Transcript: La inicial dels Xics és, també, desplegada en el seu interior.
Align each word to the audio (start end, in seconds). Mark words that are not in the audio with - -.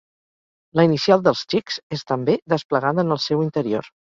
La 0.79 0.85
inicial 0.87 1.21
dels 1.27 1.43
Xics 1.53 1.77
és, 1.99 2.07
també, 2.13 2.39
desplegada 2.55 3.07
en 3.07 3.17
el 3.19 3.25
seu 3.31 3.49
interior. 3.49 3.97